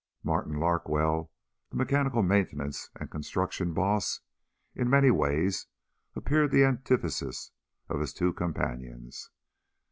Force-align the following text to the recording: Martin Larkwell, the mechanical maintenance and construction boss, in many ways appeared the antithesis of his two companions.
Martin 0.23 0.59
Larkwell, 0.59 1.29
the 1.69 1.75
mechanical 1.77 2.23
maintenance 2.23 2.89
and 2.95 3.11
construction 3.11 3.71
boss, 3.71 4.21
in 4.73 4.89
many 4.89 5.11
ways 5.11 5.67
appeared 6.15 6.49
the 6.49 6.63
antithesis 6.65 7.51
of 7.87 7.99
his 7.99 8.11
two 8.11 8.33
companions. 8.33 9.29